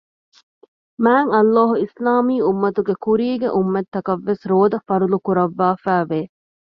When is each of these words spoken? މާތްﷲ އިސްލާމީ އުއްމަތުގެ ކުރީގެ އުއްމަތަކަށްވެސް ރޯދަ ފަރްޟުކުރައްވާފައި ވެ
މާތްﷲ 1.03 1.67
އިސްލާމީ 1.81 2.35
އުއްމަތުގެ 2.45 2.93
ކުރީގެ 3.05 3.49
އުއްމަތަކަށްވެސް 3.55 4.43
ރޯދަ 4.51 4.77
ފަރްޟުކުރައްވާފައި 4.87 6.05
ވެ 6.09 6.21